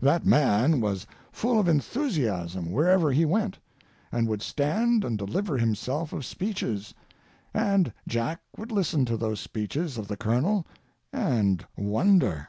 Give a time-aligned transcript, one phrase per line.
[0.00, 3.58] That man was full of enthusiasm wherever he went,
[4.10, 6.94] and would stand and deliver himself of speeches,
[7.52, 10.66] and Jack would listen to those speeches of the colonel
[11.12, 12.48] and wonder.